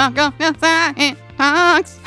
Welcome 0.00 0.32
to 0.38 0.58
Science 0.58 1.18
Talks. 1.36 2.00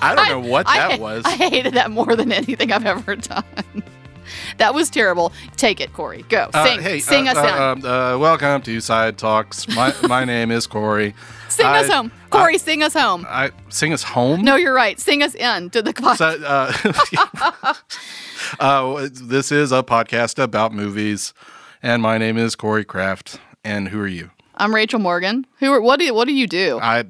I 0.00 0.14
don't 0.14 0.26
know 0.42 0.48
what 0.50 0.66
I- 0.66 0.78
that 0.78 0.92
I- 0.92 0.98
was. 1.02 1.22
I 1.26 1.32
hated 1.32 1.74
that 1.74 1.90
more 1.90 2.16
than 2.16 2.32
anything 2.32 2.72
I've 2.72 2.86
ever 2.86 3.16
done. 3.16 3.44
That 4.56 4.72
was 4.72 4.88
terrible. 4.88 5.32
Take 5.56 5.80
it, 5.82 5.92
Corey. 5.92 6.24
Go. 6.30 6.48
Uh, 6.54 6.64
Sing. 6.64 6.80
hey, 6.80 6.98
Sing 7.00 7.28
uh, 7.28 7.32
us 7.32 7.36
uh, 7.36 7.40
in. 7.76 7.84
um, 7.84 7.84
uh, 7.84 8.18
welcome 8.18 8.62
to 8.62 8.80
Side 8.80 9.18
Talks. 9.18 9.68
My 9.68 9.94
my 10.08 10.24
name 10.24 10.50
is 10.50 10.66
Corey. 10.66 11.14
sing 11.50 11.66
us 11.66 11.88
home. 11.90 12.10
Corey, 12.30 12.56
sing 12.56 12.82
us 12.82 12.94
home. 12.94 13.26
I 13.28 13.50
sing 13.68 13.92
us 13.92 14.02
home. 14.02 14.40
No, 14.42 14.56
you're 14.56 14.72
right. 14.72 14.98
Sing 14.98 15.22
us 15.22 15.34
in 15.34 15.68
to 15.70 15.82
the 15.82 15.92
podcast. 15.92 16.16
So, 16.38 17.34
uh, 17.60 17.74
uh, 18.60 19.08
this 19.12 19.52
is 19.52 19.72
a 19.72 19.82
podcast 19.82 20.42
about 20.42 20.72
movies, 20.72 21.34
and 21.82 22.00
my 22.00 22.16
name 22.16 22.38
is 22.38 22.56
Corey 22.56 22.84
Kraft. 22.86 23.40
And 23.62 23.88
who 23.88 24.00
are 24.00 24.06
you? 24.06 24.30
I'm 24.56 24.74
Rachel 24.74 25.00
Morgan. 25.00 25.46
Who? 25.58 25.72
Are, 25.72 25.80
what 25.80 25.98
do? 25.98 26.14
What 26.14 26.28
do 26.28 26.34
you 26.34 26.46
do? 26.46 26.78
I 26.80 27.04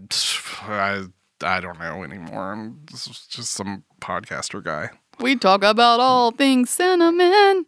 I 0.62 1.04
I 1.42 1.60
don't 1.60 1.78
know 1.78 2.02
anymore. 2.02 2.52
I'm 2.52 2.80
just 2.86 3.30
just 3.30 3.52
some 3.52 3.84
podcaster 4.00 4.64
guy. 4.64 4.90
We 5.20 5.36
talk 5.36 5.62
about 5.62 6.00
all 6.00 6.30
things 6.30 6.70
cinnamon. 6.70 7.66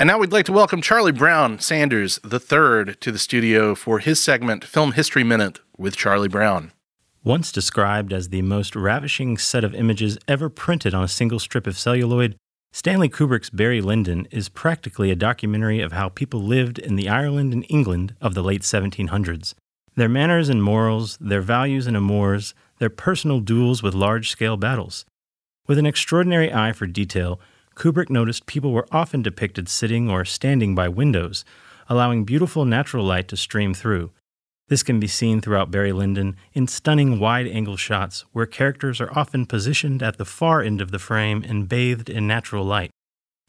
And 0.00 0.08
now 0.08 0.18
we'd 0.18 0.32
like 0.32 0.44
to 0.46 0.52
welcome 0.52 0.82
Charlie 0.82 1.12
Brown 1.12 1.58
Sanders 1.60 2.20
the 2.22 2.40
third 2.40 3.00
to 3.00 3.10
the 3.10 3.18
studio 3.18 3.74
for 3.74 4.00
his 4.00 4.22
segment 4.22 4.64
Film 4.64 4.92
History 4.92 5.24
Minute 5.24 5.60
with 5.78 5.96
Charlie 5.96 6.28
Brown. 6.28 6.72
Once 7.22 7.50
described 7.50 8.12
as 8.12 8.28
the 8.28 8.42
most 8.42 8.76
ravishing 8.76 9.38
set 9.38 9.64
of 9.64 9.74
images 9.74 10.18
ever 10.28 10.50
printed 10.50 10.92
on 10.92 11.02
a 11.02 11.08
single 11.08 11.38
strip 11.38 11.66
of 11.66 11.78
celluloid, 11.78 12.36
Stanley 12.74 13.08
Kubrick's 13.08 13.50
Barry 13.50 13.80
Lyndon 13.80 14.26
is 14.32 14.48
practically 14.48 15.12
a 15.12 15.14
documentary 15.14 15.80
of 15.80 15.92
how 15.92 16.08
people 16.08 16.42
lived 16.42 16.80
in 16.80 16.96
the 16.96 17.08
Ireland 17.08 17.52
and 17.52 17.64
England 17.68 18.16
of 18.20 18.34
the 18.34 18.42
late 18.42 18.62
1700s. 18.62 19.54
Their 19.94 20.08
manners 20.08 20.48
and 20.48 20.60
morals, 20.60 21.16
their 21.20 21.40
values 21.40 21.86
and 21.86 21.96
amours, 21.96 22.52
their 22.80 22.90
personal 22.90 23.38
duels 23.38 23.80
with 23.80 23.94
large 23.94 24.28
scale 24.28 24.56
battles. 24.56 25.04
With 25.68 25.78
an 25.78 25.86
extraordinary 25.86 26.52
eye 26.52 26.72
for 26.72 26.88
detail, 26.88 27.38
Kubrick 27.76 28.10
noticed 28.10 28.46
people 28.46 28.72
were 28.72 28.88
often 28.90 29.22
depicted 29.22 29.68
sitting 29.68 30.10
or 30.10 30.24
standing 30.24 30.74
by 30.74 30.88
windows, 30.88 31.44
allowing 31.88 32.24
beautiful 32.24 32.64
natural 32.64 33.04
light 33.04 33.28
to 33.28 33.36
stream 33.36 33.72
through. 33.72 34.10
This 34.68 34.82
can 34.82 34.98
be 34.98 35.06
seen 35.06 35.40
throughout 35.40 35.70
Barry 35.70 35.92
Lyndon 35.92 36.36
in 36.54 36.66
stunning 36.66 37.18
wide 37.20 37.46
angle 37.46 37.76
shots 37.76 38.24
where 38.32 38.46
characters 38.46 39.00
are 39.00 39.16
often 39.16 39.44
positioned 39.44 40.02
at 40.02 40.16
the 40.16 40.24
far 40.24 40.62
end 40.62 40.80
of 40.80 40.90
the 40.90 40.98
frame 40.98 41.44
and 41.46 41.68
bathed 41.68 42.08
in 42.08 42.26
natural 42.26 42.64
light. 42.64 42.90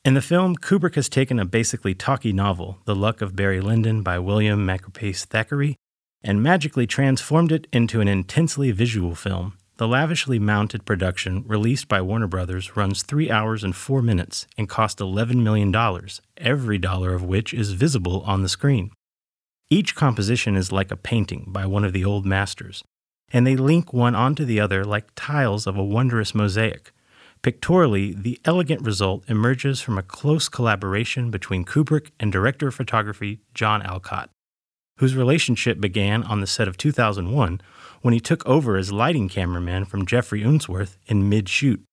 In 0.04 0.14
the 0.14 0.22
film, 0.22 0.56
Kubrick 0.56 0.96
has 0.96 1.10
taken 1.10 1.40
a 1.40 1.46
basically 1.46 1.96
talky 1.96 2.34
novel, 2.34 2.80
The 2.86 2.96
Luck 2.96 3.22
of 3.22 3.36
Barry 3.36 3.62
Lyndon 3.62 4.04
by 4.04 4.20
William 4.20 4.66
Makepeace 4.66 5.26
Thackeray, 5.26 5.78
and 6.22 6.44
magically 6.44 6.86
transformed 6.86 7.52
it 7.52 7.66
into 7.72 8.02
an 8.02 8.08
intensely 8.08 8.72
visual 8.72 9.16
film. 9.16 9.58
The 9.78 9.88
lavishly 9.88 10.38
mounted 10.38 10.86
production, 10.86 11.44
released 11.48 11.88
by 11.88 12.02
Warner 12.02 12.28
Brothers, 12.28 12.76
runs 12.78 13.04
3 13.04 13.32
hours 13.32 13.64
and 13.64 13.76
4 13.76 14.02
minutes 14.02 14.48
and 14.58 14.70
cost 14.70 15.00
$11 15.00 15.44
million, 15.44 15.74
every 16.38 16.78
dollar 16.78 17.14
of 17.14 17.24
which 17.24 17.54
is 17.54 17.72
visible 17.72 18.22
on 18.28 18.42
the 18.42 18.50
screen. 18.50 18.92
Each 19.70 19.96
composition 19.96 20.56
is 20.56 20.72
like 20.72 20.92
a 20.92 20.98
painting 20.98 21.46
by 21.48 21.66
one 21.66 21.84
of 21.84 21.92
the 21.92 22.06
old 22.06 22.24
masters, 22.24 22.84
and 23.34 23.48
they 23.48 23.56
link 23.56 23.94
one 23.94 24.14
onto 24.14 24.46
the 24.46 24.60
other 24.60 24.86
like 24.86 25.10
tiles 25.16 25.66
of 25.66 25.76
a 25.76 25.84
wondrous 25.84 26.36
mosaic. 26.36 26.92
Pictorially, 27.42 28.14
the 28.14 28.40
elegant 28.46 28.82
result 28.82 29.24
emerges 29.28 29.82
from 29.82 29.98
a 29.98 30.04
close 30.04 30.50
collaboration 30.50 31.32
between 31.32 31.66
Kubrick 31.66 32.12
and 32.20 32.32
director 32.32 32.68
of 32.68 32.76
photography 32.76 33.40
John 33.56 33.82
Alcott, 33.82 34.30
whose 35.00 35.16
relationship 35.16 35.80
began 35.80 36.22
on 36.24 36.42
the 36.42 36.48
set 36.48 36.68
of 36.68 36.78
2001 36.78 37.60
when 38.02 38.14
he 38.14 38.20
took 38.20 38.46
over 38.46 38.78
as 38.78 38.92
lighting 38.92 39.30
cameraman 39.30 39.86
from 39.86 40.06
Geoffrey 40.06 40.44
Unsworth 40.44 40.98
in 41.08 41.28
mid 41.28 41.50
shoot. 41.50 41.84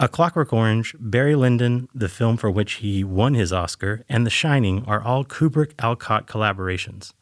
A 0.00 0.06
Clockwork 0.06 0.52
Orange, 0.52 0.94
Barry 1.00 1.34
Lyndon, 1.34 1.88
the 1.92 2.08
film 2.08 2.36
for 2.36 2.52
which 2.52 2.74
he 2.74 3.02
won 3.02 3.34
his 3.34 3.52
Oscar, 3.52 4.04
and 4.08 4.24
The 4.24 4.30
Shining 4.30 4.84
are 4.84 5.02
all 5.02 5.24
Kubrick 5.24 5.72
Alcott 5.80 6.28
collaborations. 6.28 7.14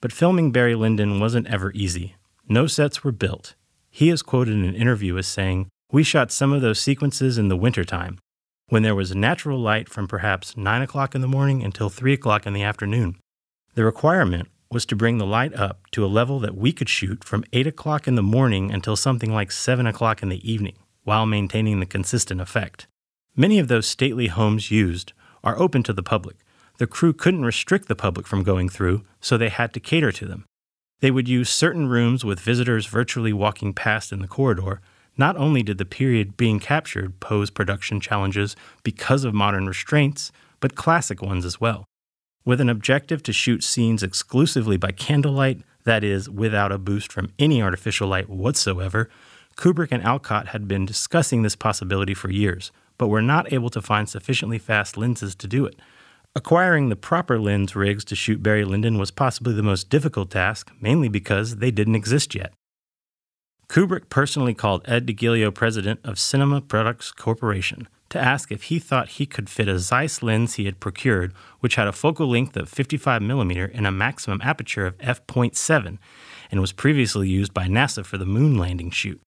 But 0.00 0.10
filming 0.10 0.50
Barry 0.50 0.74
Lyndon 0.74 1.20
wasn't 1.20 1.48
ever 1.48 1.70
easy. 1.72 2.16
No 2.48 2.66
sets 2.66 3.04
were 3.04 3.12
built. 3.12 3.56
He 3.90 4.08
is 4.08 4.22
quoted 4.22 4.54
in 4.54 4.64
an 4.64 4.74
interview 4.74 5.18
as 5.18 5.26
saying, 5.26 5.68
We 5.92 6.02
shot 6.02 6.32
some 6.32 6.50
of 6.54 6.62
those 6.62 6.80
sequences 6.80 7.36
in 7.36 7.48
the 7.48 7.58
wintertime, 7.58 8.18
when 8.68 8.82
there 8.82 8.94
was 8.94 9.14
natural 9.14 9.58
light 9.58 9.90
from 9.90 10.08
perhaps 10.08 10.56
9 10.56 10.80
o'clock 10.80 11.14
in 11.14 11.20
the 11.20 11.28
morning 11.28 11.62
until 11.62 11.90
3 11.90 12.14
o'clock 12.14 12.46
in 12.46 12.54
the 12.54 12.62
afternoon. 12.62 13.16
The 13.74 13.84
requirement 13.84 14.48
was 14.70 14.86
to 14.86 14.96
bring 14.96 15.18
the 15.18 15.26
light 15.26 15.52
up 15.52 15.90
to 15.90 16.02
a 16.02 16.06
level 16.06 16.40
that 16.40 16.56
we 16.56 16.72
could 16.72 16.88
shoot 16.88 17.22
from 17.22 17.44
8 17.52 17.66
o'clock 17.66 18.08
in 18.08 18.14
the 18.14 18.22
morning 18.22 18.70
until 18.70 18.96
something 18.96 19.30
like 19.30 19.52
7 19.52 19.86
o'clock 19.86 20.22
in 20.22 20.30
the 20.30 20.50
evening 20.50 20.76
while 21.04 21.26
maintaining 21.26 21.80
the 21.80 21.86
consistent 21.86 22.40
effect. 22.40 22.86
Many 23.36 23.58
of 23.58 23.68
those 23.68 23.86
stately 23.86 24.26
homes 24.26 24.70
used 24.70 25.12
are 25.42 25.58
open 25.58 25.82
to 25.84 25.92
the 25.92 26.02
public. 26.02 26.36
The 26.78 26.86
crew 26.86 27.12
couldn't 27.12 27.44
restrict 27.44 27.86
the 27.88 27.94
public 27.94 28.26
from 28.26 28.42
going 28.42 28.68
through, 28.68 29.04
so 29.20 29.36
they 29.36 29.48
had 29.48 29.72
to 29.74 29.80
cater 29.80 30.10
to 30.12 30.26
them. 30.26 30.44
They 31.00 31.10
would 31.10 31.28
use 31.28 31.50
certain 31.50 31.88
rooms 31.88 32.24
with 32.24 32.40
visitors 32.40 32.86
virtually 32.86 33.32
walking 33.32 33.74
past 33.74 34.12
in 34.12 34.20
the 34.20 34.28
corridor. 34.28 34.80
Not 35.16 35.36
only 35.36 35.62
did 35.62 35.78
the 35.78 35.84
period 35.84 36.36
being 36.36 36.58
captured 36.58 37.20
pose 37.20 37.50
production 37.50 38.00
challenges 38.00 38.56
because 38.82 39.24
of 39.24 39.34
modern 39.34 39.66
restraints, 39.66 40.32
but 40.60 40.74
classic 40.74 41.20
ones 41.20 41.44
as 41.44 41.60
well. 41.60 41.84
With 42.44 42.60
an 42.60 42.68
objective 42.68 43.22
to 43.24 43.32
shoot 43.32 43.62
scenes 43.62 44.02
exclusively 44.02 44.76
by 44.76 44.92
candlelight, 44.92 45.60
that 45.84 46.02
is, 46.02 46.28
without 46.28 46.72
a 46.72 46.78
boost 46.78 47.12
from 47.12 47.30
any 47.38 47.62
artificial 47.62 48.08
light 48.08 48.28
whatsoever, 48.28 49.08
Kubrick 49.56 49.92
and 49.92 50.02
Alcott 50.02 50.48
had 50.48 50.68
been 50.68 50.86
discussing 50.86 51.42
this 51.42 51.56
possibility 51.56 52.14
for 52.14 52.30
years, 52.30 52.72
but 52.98 53.08
were 53.08 53.22
not 53.22 53.52
able 53.52 53.70
to 53.70 53.82
find 53.82 54.08
sufficiently 54.08 54.58
fast 54.58 54.96
lenses 54.96 55.34
to 55.36 55.46
do 55.46 55.64
it. 55.66 55.76
Acquiring 56.36 56.88
the 56.88 56.96
proper 56.96 57.38
lens 57.38 57.76
rigs 57.76 58.04
to 58.06 58.16
shoot 58.16 58.42
Barry 58.42 58.64
Lyndon 58.64 58.98
was 58.98 59.12
possibly 59.12 59.54
the 59.54 59.62
most 59.62 59.88
difficult 59.88 60.30
task, 60.30 60.72
mainly 60.80 61.08
because 61.08 61.56
they 61.56 61.70
didn't 61.70 61.94
exist 61.94 62.34
yet. 62.34 62.52
Kubrick 63.68 64.08
personally 64.08 64.54
called 64.54 64.82
Ed 64.84 65.06
DiGiulio 65.06 65.54
president 65.54 66.00
of 66.04 66.18
Cinema 66.18 66.60
Products 66.60 67.12
Corporation 67.12 67.88
to 68.10 68.20
ask 68.20 68.52
if 68.52 68.64
he 68.64 68.78
thought 68.78 69.10
he 69.10 69.26
could 69.26 69.48
fit 69.48 69.68
a 69.68 69.78
Zeiss 69.78 70.22
lens 70.22 70.54
he 70.54 70.66
had 70.66 70.80
procured, 70.80 71.32
which 71.60 71.76
had 71.76 71.88
a 71.88 71.92
focal 71.92 72.28
length 72.28 72.56
of 72.56 72.70
55mm 72.70 73.70
and 73.74 73.86
a 73.86 73.90
maximum 73.90 74.40
aperture 74.42 74.86
of 74.86 74.94
f.7, 75.00 75.98
and 76.50 76.60
was 76.60 76.72
previously 76.72 77.28
used 77.28 77.54
by 77.54 77.66
NASA 77.66 78.04
for 78.04 78.18
the 78.18 78.26
moon 78.26 78.56
landing 78.56 78.90
shoot. 78.90 79.20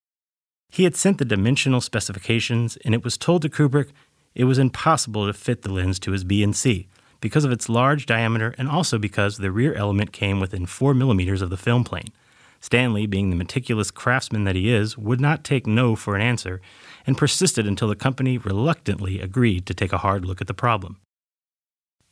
He 0.69 0.83
had 0.83 0.95
sent 0.95 1.17
the 1.17 1.25
dimensional 1.25 1.81
specifications, 1.81 2.77
and 2.85 2.93
it 2.93 3.03
was 3.03 3.17
told 3.17 3.41
to 3.41 3.49
Kubrick 3.49 3.91
it 4.35 4.43
was 4.43 4.59
impossible 4.59 5.25
to 5.25 5.33
fit 5.33 5.63
the 5.63 5.71
lens 5.71 5.99
to 5.99 6.11
his 6.11 6.23
BNC 6.23 6.87
because 7.19 7.43
of 7.43 7.51
its 7.51 7.69
large 7.69 8.05
diameter 8.05 8.53
and 8.57 8.69
also 8.69 8.99
because 8.99 9.37
the 9.37 9.51
rear 9.51 9.73
element 9.73 10.11
came 10.11 10.39
within 10.39 10.65
4 10.65 10.93
millimeters 10.93 11.41
of 11.41 11.49
the 11.49 11.57
film 11.57 11.83
plane. 11.83 12.11
Stanley, 12.59 13.05
being 13.05 13.29
the 13.29 13.35
meticulous 13.35 13.91
craftsman 13.91 14.43
that 14.43 14.55
he 14.55 14.71
is, 14.71 14.97
would 14.97 15.21
not 15.21 15.43
take 15.43 15.67
no 15.67 15.95
for 15.95 16.15
an 16.15 16.21
answer 16.21 16.61
and 17.05 17.17
persisted 17.17 17.65
until 17.67 17.87
the 17.87 17.95
company 17.95 18.37
reluctantly 18.37 19.19
agreed 19.19 19.65
to 19.65 19.73
take 19.73 19.93
a 19.93 19.99
hard 19.99 20.25
look 20.25 20.41
at 20.41 20.47
the 20.47 20.53
problem. 20.53 20.97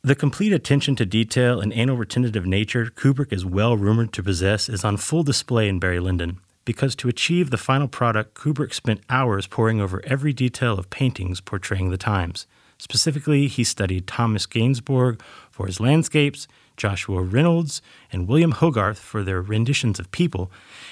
The 0.02 0.14
complete 0.14 0.52
attention 0.52 0.94
to 0.96 1.06
detail 1.06 1.60
and 1.60 1.72
anal 1.72 1.96
retentive 1.96 2.46
nature 2.46 2.86
Kubrick 2.86 3.32
is 3.32 3.44
well 3.44 3.76
rumored 3.76 4.12
to 4.12 4.22
possess 4.22 4.68
is 4.68 4.84
on 4.84 4.96
full 4.96 5.24
display 5.24 5.68
in 5.68 5.80
Barry 5.80 5.98
Lyndon, 5.98 6.38
because 6.66 6.94
to 6.96 7.08
achieve 7.08 7.48
the 7.48 7.56
final 7.56 7.88
product, 7.88 8.34
Kubrick 8.34 8.74
spent 8.74 9.00
hours 9.08 9.46
poring 9.46 9.80
over 9.80 10.04
every 10.04 10.34
detail 10.34 10.78
of 10.78 10.90
paintings 10.90 11.40
portraying 11.40 11.88
the 11.88 11.96
times. 11.96 12.46
Specifically, 12.78 13.46
he 13.46 13.64
studied 13.64 14.06
Thomas 14.06 14.44
Gainsborough 14.44 15.16
for 15.50 15.66
his 15.66 15.80
landscapes, 15.80 16.46
Joshua 16.76 17.22
Reynolds 17.22 17.80
and 18.12 18.28
William 18.28 18.52
Hogarth 18.52 18.98
for 18.98 19.22
their 19.22 19.40
renditions 19.40 19.98
of 19.98 20.10
people, 20.10 20.50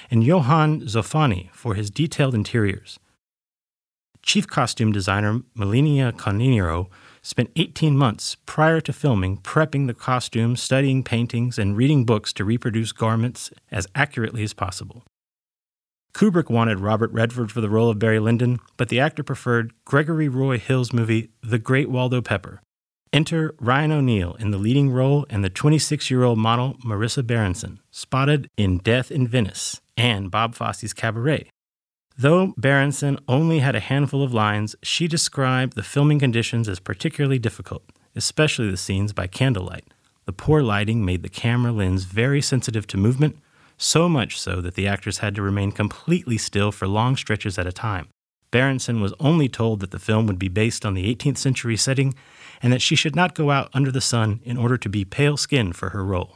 and 0.09 0.23
Johann 0.23 0.81
Zoffany 0.81 1.51
for 1.51 1.75
his 1.75 1.91
detailed 1.91 2.33
interiors. 2.33 2.99
Chief 4.23 4.47
costume 4.47 4.91
designer 4.91 5.41
Milena 5.53 6.11
Canonero 6.11 6.87
spent 7.21 7.51
18 7.55 7.95
months 7.95 8.35
prior 8.47 8.81
to 8.81 8.91
filming 8.91 9.37
prepping 9.37 9.85
the 9.85 9.93
costumes, 9.93 10.63
studying 10.63 11.03
paintings, 11.03 11.59
and 11.59 11.77
reading 11.77 12.05
books 12.05 12.33
to 12.33 12.43
reproduce 12.43 12.91
garments 12.91 13.51
as 13.71 13.85
accurately 13.93 14.43
as 14.43 14.53
possible. 14.53 15.03
Kubrick 16.15 16.49
wanted 16.49 16.79
Robert 16.79 17.11
Redford 17.11 17.51
for 17.51 17.59
the 17.59 17.69
role 17.69 17.89
of 17.89 17.99
Barry 17.99 18.19
Lyndon, 18.19 18.61
but 18.77 18.87
the 18.87 19.01
actor 19.01 19.21
preferred 19.21 19.73
Gregory 19.83 20.29
Roy 20.29 20.57
Hill's 20.57 20.93
movie 20.93 21.31
The 21.43 21.59
Great 21.59 21.89
Waldo 21.89 22.21
Pepper. 22.21 22.61
Enter 23.11 23.53
Ryan 23.59 23.91
O'Neal 23.91 24.35
in 24.35 24.51
the 24.51 24.57
leading 24.57 24.91
role 24.91 25.25
and 25.29 25.43
the 25.43 25.49
26 25.49 26.09
year 26.09 26.23
old 26.23 26.37
model 26.37 26.77
Marisa 26.85 27.21
Berenson, 27.21 27.81
spotted 27.91 28.49
in 28.55 28.77
Death 28.77 29.11
in 29.11 29.27
Venice 29.27 29.81
and 29.97 30.31
Bob 30.31 30.55
Fosse's 30.55 30.93
Cabaret. 30.93 31.49
Though 32.17 32.53
Berenson 32.55 33.19
only 33.27 33.59
had 33.59 33.75
a 33.75 33.81
handful 33.81 34.23
of 34.23 34.33
lines, 34.33 34.73
she 34.81 35.09
described 35.09 35.75
the 35.75 35.83
filming 35.83 36.19
conditions 36.19 36.69
as 36.69 36.79
particularly 36.79 37.39
difficult, 37.39 37.83
especially 38.15 38.71
the 38.71 38.77
scenes 38.77 39.11
by 39.11 39.27
candlelight. 39.27 39.83
The 40.23 40.31
poor 40.31 40.63
lighting 40.63 41.03
made 41.03 41.23
the 41.23 41.29
camera 41.29 41.73
lens 41.73 42.05
very 42.05 42.41
sensitive 42.41 42.87
to 42.87 42.97
movement, 42.97 43.37
so 43.77 44.07
much 44.07 44.39
so 44.39 44.61
that 44.61 44.75
the 44.75 44.87
actors 44.87 45.19
had 45.19 45.35
to 45.35 45.41
remain 45.41 45.71
completely 45.71 46.37
still 46.37 46.71
for 46.71 46.87
long 46.87 47.15
stretches 47.15 47.57
at 47.57 47.67
a 47.67 47.71
time. 47.71 48.07
Berenson 48.51 49.01
was 49.01 49.13
only 49.19 49.49
told 49.49 49.81
that 49.81 49.91
the 49.91 49.99
film 49.99 50.27
would 50.27 50.39
be 50.39 50.47
based 50.47 50.85
on 50.85 50.93
the 50.93 51.13
18th 51.13 51.37
century 51.37 51.75
setting 51.75 52.13
and 52.61 52.71
that 52.71 52.81
she 52.81 52.95
should 52.95 53.15
not 53.15 53.35
go 53.35 53.51
out 53.51 53.69
under 53.73 53.91
the 53.91 53.99
sun 54.01 54.39
in 54.43 54.57
order 54.57 54.77
to 54.77 54.87
be 54.87 55.03
pale 55.03 55.35
skinned 55.35 55.75
for 55.75 55.89
her 55.89 56.05
role. 56.05 56.35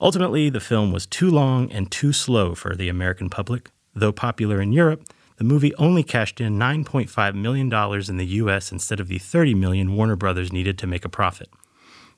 Ultimately, 0.00 0.48
the 0.48 0.60
film 0.60 0.92
was 0.92 1.06
too 1.06 1.30
long 1.30 1.70
and 1.70 1.90
too 1.90 2.12
slow 2.12 2.54
for 2.54 2.74
the 2.74 2.88
American 2.88 3.28
public. 3.28 3.70
Though 3.94 4.12
popular 4.12 4.62
in 4.62 4.72
Europe, 4.72 5.04
the 5.36 5.44
movie 5.44 5.74
only 5.74 6.02
cashed 6.02 6.40
in 6.40 6.58
$9.5 6.58 7.34
million 7.34 7.72
in 8.08 8.16
the 8.16 8.26
US 8.26 8.72
instead 8.72 9.00
of 9.00 9.08
the 9.08 9.18
30 9.18 9.54
million 9.54 9.94
Warner 9.94 10.16
Brothers 10.16 10.52
needed 10.52 10.78
to 10.78 10.86
make 10.86 11.04
a 11.04 11.10
profit. 11.10 11.50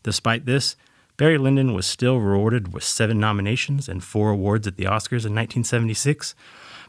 Despite 0.03 0.45
this, 0.45 0.77
Barry 1.17 1.37
Lyndon 1.37 1.75
was 1.75 1.87
still 1.87 2.19
rewarded 2.19 2.73
with 2.73 2.85
seven 2.85 3.21
nominations 3.21 3.89
and 3.89 4.03
four 4.03 4.31
awards 4.31 4.67
at 4.67 4.77
the 4.77 4.85
Oscars 4.85 5.27
in 5.27 5.35
1976 5.35 6.35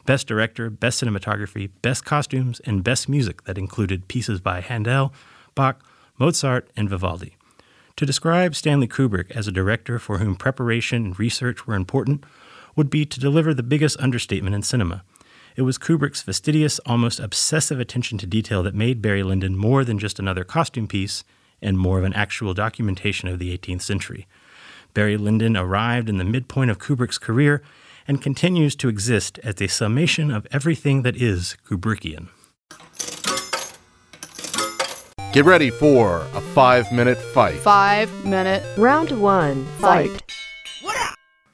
Best 0.06 0.26
Director, 0.26 0.68
Best 0.70 1.02
Cinematography, 1.02 1.70
Best 1.82 2.04
Costumes, 2.04 2.60
and 2.60 2.84
Best 2.84 3.08
Music 3.08 3.44
that 3.44 3.58
included 3.58 4.08
pieces 4.08 4.40
by 4.40 4.60
Handel, 4.60 5.14
Bach, 5.54 5.82
Mozart, 6.18 6.68
and 6.76 6.90
Vivaldi. 6.90 7.36
To 7.96 8.04
describe 8.04 8.54
Stanley 8.54 8.88
Kubrick 8.88 9.30
as 9.30 9.46
a 9.46 9.52
director 9.52 9.98
for 9.98 10.18
whom 10.18 10.36
preparation 10.36 11.04
and 11.04 11.18
research 11.18 11.66
were 11.66 11.74
important 11.74 12.24
would 12.76 12.90
be 12.90 13.06
to 13.06 13.20
deliver 13.20 13.54
the 13.54 13.62
biggest 13.62 13.98
understatement 14.00 14.54
in 14.54 14.62
cinema. 14.62 15.04
It 15.56 15.62
was 15.62 15.78
Kubrick's 15.78 16.22
fastidious, 16.22 16.80
almost 16.80 17.20
obsessive 17.20 17.78
attention 17.78 18.18
to 18.18 18.26
detail 18.26 18.62
that 18.64 18.74
made 18.74 19.00
Barry 19.00 19.22
Lyndon 19.22 19.56
more 19.56 19.84
than 19.84 19.98
just 19.98 20.18
another 20.18 20.44
costume 20.44 20.88
piece 20.88 21.24
and 21.64 21.78
more 21.78 21.98
of 21.98 22.04
an 22.04 22.12
actual 22.12 22.54
documentation 22.54 23.28
of 23.28 23.38
the 23.38 23.56
18th 23.56 23.82
century. 23.82 24.26
Barry 24.92 25.16
Lyndon 25.16 25.56
arrived 25.56 26.08
in 26.08 26.18
the 26.18 26.24
midpoint 26.24 26.70
of 26.70 26.78
Kubrick's 26.78 27.18
career 27.18 27.62
and 28.06 28.22
continues 28.22 28.76
to 28.76 28.88
exist 28.88 29.40
as 29.42 29.60
a 29.60 29.66
summation 29.66 30.30
of 30.30 30.46
everything 30.52 31.02
that 31.02 31.16
is 31.16 31.56
Kubrickian. 31.66 32.28
Get 35.32 35.44
ready 35.44 35.70
for 35.70 36.18
a 36.32 36.40
five 36.40 36.92
minute 36.92 37.18
fight. 37.18 37.56
Five 37.56 38.24
minute. 38.24 38.62
Round 38.78 39.20
one, 39.20 39.64
fight. 39.80 40.22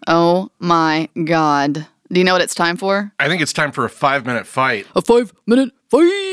Oh 0.06 0.50
my 0.58 1.08
God. 1.24 1.86
Do 2.12 2.18
you 2.18 2.24
know 2.24 2.32
what 2.32 2.42
it's 2.42 2.54
time 2.54 2.76
for? 2.76 3.12
I 3.18 3.28
think 3.28 3.40
it's 3.40 3.52
time 3.52 3.72
for 3.72 3.84
a 3.84 3.88
five 3.88 4.26
minute 4.26 4.46
fight. 4.46 4.86
A 4.94 5.00
five 5.00 5.32
minute 5.46 5.70
fight. 5.88 6.29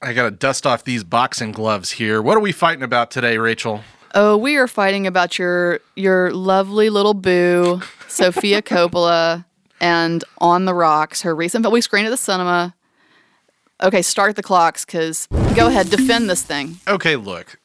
I 0.00 0.12
gotta 0.12 0.30
dust 0.30 0.66
off 0.66 0.84
these 0.84 1.02
boxing 1.02 1.52
gloves 1.52 1.92
here. 1.92 2.22
What 2.22 2.36
are 2.36 2.40
we 2.40 2.52
fighting 2.52 2.82
about 2.82 3.10
today, 3.10 3.36
Rachel? 3.38 3.82
Oh, 4.14 4.36
we 4.36 4.56
are 4.56 4.68
fighting 4.68 5.06
about 5.06 5.38
your 5.38 5.80
your 5.96 6.32
lovely 6.32 6.88
little 6.88 7.14
boo, 7.14 7.82
Sofia 8.08 8.62
Coppola, 8.62 9.44
and 9.80 10.22
On 10.38 10.64
the 10.64 10.74
Rocks, 10.74 11.22
her 11.22 11.34
recent 11.34 11.64
film 11.64 11.72
we 11.72 11.80
screened 11.80 12.06
at 12.06 12.10
the 12.10 12.16
cinema. 12.16 12.74
Okay, 13.82 14.02
start 14.02 14.36
the 14.36 14.42
clocks, 14.42 14.84
cause 14.84 15.26
go 15.54 15.66
ahead, 15.66 15.90
defend 15.90 16.30
this 16.30 16.42
thing. 16.42 16.78
Okay, 16.86 17.16
look. 17.16 17.58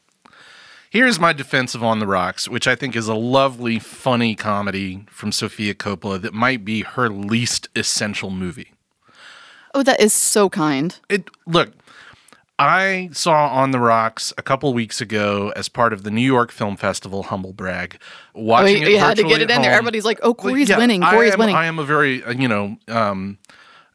Here's 0.89 1.19
my 1.19 1.33
defense 1.33 1.73
of 1.73 1.83
On 1.83 1.97
the 1.97 2.05
Rocks, 2.05 2.47
which 2.47 2.67
I 2.67 2.75
think 2.75 2.95
is 2.95 3.07
a 3.07 3.15
lovely, 3.15 3.79
funny 3.79 4.35
comedy 4.35 5.05
from 5.09 5.31
Sofia 5.31 5.73
Coppola 5.73 6.21
that 6.21 6.35
might 6.35 6.63
be 6.63 6.81
her 6.81 7.09
least 7.09 7.67
essential 7.75 8.29
movie. 8.29 8.73
Oh, 9.73 9.81
that 9.81 9.99
is 9.99 10.13
so 10.13 10.49
kind. 10.49 10.95
It 11.09 11.29
look, 11.47 11.71
I 12.69 13.09
saw 13.13 13.47
On 13.49 13.71
the 13.71 13.79
Rocks 13.79 14.33
a 14.37 14.41
couple 14.41 14.73
weeks 14.73 15.01
ago 15.01 15.51
as 15.55 15.69
part 15.69 15.93
of 15.93 16.03
the 16.03 16.11
New 16.11 16.21
York 16.25 16.51
Film 16.51 16.75
Festival. 16.77 17.23
Humble 17.23 17.53
brag. 17.53 17.97
Oh, 18.35 18.41
Watching 18.41 18.81
you, 18.81 18.87
it 18.87 18.91
you 18.91 18.99
had 18.99 19.17
to 19.17 19.23
get 19.23 19.41
it 19.41 19.49
in 19.51 19.61
there. 19.61 19.71
Everybody's 19.71 20.05
like, 20.05 20.19
"Oh, 20.23 20.33
Corey's 20.33 20.69
Yeah, 20.69 20.77
winning. 20.77 21.03
I 21.03 21.11
Corey's 21.11 21.33
am, 21.33 21.39
winning." 21.39 21.55
I 21.55 21.65
am 21.65 21.79
a 21.79 21.83
very 21.85 22.23
uh, 22.23 22.31
you 22.31 22.47
know 22.47 22.77
um, 22.87 23.37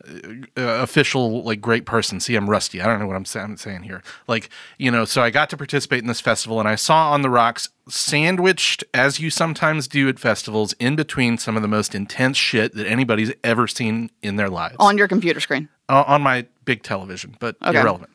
uh, 0.06 0.42
official 0.56 1.42
like 1.42 1.60
great 1.60 1.84
person. 1.84 2.20
See, 2.20 2.34
I'm 2.36 2.48
rusty. 2.48 2.80
I 2.80 2.86
don't 2.86 2.98
know 3.00 3.06
what 3.06 3.16
I'm, 3.16 3.24
sa- 3.24 3.40
I'm 3.40 3.56
saying 3.56 3.82
here. 3.82 4.02
Like 4.26 4.48
you 4.78 4.90
know, 4.90 5.04
so 5.04 5.22
I 5.22 5.30
got 5.30 5.50
to 5.50 5.56
participate 5.56 6.00
in 6.00 6.06
this 6.06 6.20
festival, 6.20 6.58
and 6.60 6.68
I 6.68 6.76
saw 6.76 7.12
on 7.12 7.22
the 7.22 7.30
rocks 7.30 7.68
sandwiched 7.88 8.84
as 8.94 9.18
you 9.18 9.30
sometimes 9.30 9.88
do 9.88 10.08
at 10.08 10.18
festivals 10.18 10.74
in 10.74 10.94
between 10.96 11.38
some 11.38 11.56
of 11.56 11.62
the 11.62 11.68
most 11.68 11.94
intense 11.94 12.36
shit 12.36 12.74
that 12.74 12.86
anybody's 12.86 13.32
ever 13.42 13.66
seen 13.66 14.10
in 14.22 14.36
their 14.36 14.48
lives 14.50 14.76
on 14.78 14.98
your 14.98 15.08
computer 15.08 15.40
screen. 15.40 15.68
uh, 15.88 16.04
on 16.06 16.20
my 16.22 16.46
big 16.64 16.82
television, 16.82 17.34
but 17.40 17.56
Okay. 17.64 17.80
irrelevant. 17.80 18.10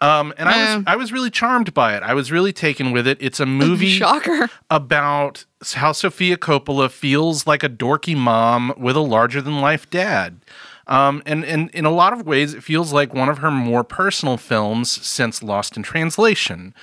Um, 0.00 0.34
and 0.36 0.48
I 0.48 0.58
Eh. 0.58 0.76
was 0.76 0.84
I 0.86 0.96
was 0.96 1.12
really 1.12 1.30
charmed 1.30 1.72
by 1.74 1.96
it. 1.96 2.02
I 2.02 2.14
was 2.14 2.30
really 2.32 2.52
taken 2.52 2.92
with 2.92 3.06
it. 3.06 3.16
It's 3.20 3.40
a 3.40 3.46
movie 3.46 3.88
Shocker. 3.98 4.50
about 4.70 5.44
how 5.74 5.92
Sofia 5.92 6.36
Coppola 6.36 6.90
feels 6.90 7.46
like 7.46 7.62
a 7.62 7.68
dorky 7.68 8.16
mom 8.16 8.74
with 8.76 8.96
a 8.96 9.00
larger 9.00 9.40
than 9.40 9.60
life 9.60 9.88
dad. 9.90 10.40
Um, 10.86 11.22
and, 11.24 11.44
and 11.46 11.70
in 11.70 11.86
a 11.86 11.90
lot 11.90 12.12
of 12.12 12.26
ways, 12.26 12.52
it 12.52 12.62
feels 12.62 12.92
like 12.92 13.14
one 13.14 13.30
of 13.30 13.38
her 13.38 13.50
more 13.50 13.84
personal 13.84 14.36
films 14.36 14.90
since 14.90 15.42
Lost 15.42 15.76
in 15.78 15.82
Translation. 15.82 16.74